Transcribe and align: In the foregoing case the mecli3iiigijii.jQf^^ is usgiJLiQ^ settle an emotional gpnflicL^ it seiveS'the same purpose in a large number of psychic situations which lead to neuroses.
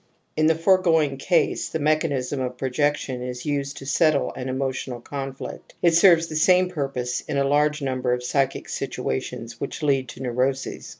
In 0.35 0.47
the 0.47 0.55
foregoing 0.55 1.17
case 1.17 1.69
the 1.69 1.77
mecli3iiigijii.jQf^^ 1.77 3.21
is 3.29 3.43
usgiJLiQ^ 3.43 3.87
settle 3.87 4.33
an 4.33 4.49
emotional 4.49 4.99
gpnflicL^ 4.99 5.59
it 5.83 5.91
seiveS'the 5.93 6.37
same 6.37 6.69
purpose 6.69 7.21
in 7.21 7.37
a 7.37 7.43
large 7.47 7.83
number 7.83 8.11
of 8.11 8.23
psychic 8.23 8.67
situations 8.67 9.61
which 9.61 9.83
lead 9.83 10.09
to 10.09 10.19
neuroses. 10.23 10.89